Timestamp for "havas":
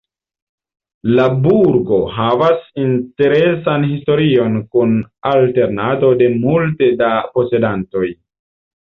2.13-2.63